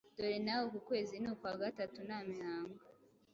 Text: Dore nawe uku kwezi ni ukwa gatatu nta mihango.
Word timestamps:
Dore 0.15 0.37
nawe 0.45 0.63
uku 0.67 0.79
kwezi 0.87 1.13
ni 1.19 1.27
ukwa 1.33 1.51
gatatu 1.61 1.97
nta 2.07 2.19
mihango. 2.29 2.79